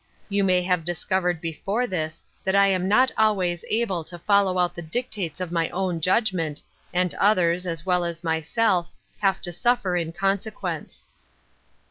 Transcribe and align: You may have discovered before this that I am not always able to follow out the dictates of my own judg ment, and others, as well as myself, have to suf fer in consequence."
You 0.29 0.43
may 0.43 0.63
have 0.63 0.83
discovered 0.83 1.39
before 1.39 1.85
this 1.85 2.23
that 2.43 2.55
I 2.55 2.65
am 2.69 2.87
not 2.87 3.11
always 3.19 3.63
able 3.69 4.03
to 4.05 4.17
follow 4.17 4.57
out 4.57 4.73
the 4.73 4.81
dictates 4.81 5.39
of 5.39 5.51
my 5.51 5.69
own 5.69 6.01
judg 6.01 6.33
ment, 6.33 6.63
and 6.91 7.13
others, 7.19 7.67
as 7.67 7.85
well 7.85 8.03
as 8.03 8.23
myself, 8.23 8.91
have 9.19 9.43
to 9.43 9.53
suf 9.53 9.83
fer 9.83 9.95
in 9.95 10.11
consequence." 10.11 11.05